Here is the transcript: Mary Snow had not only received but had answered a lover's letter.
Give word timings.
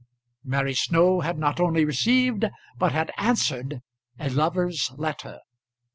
Mary 0.43 0.73
Snow 0.73 1.19
had 1.21 1.37
not 1.37 1.59
only 1.59 1.85
received 1.85 2.43
but 2.79 2.91
had 2.91 3.11
answered 3.19 3.81
a 4.17 4.31
lover's 4.31 4.89
letter. 4.97 5.41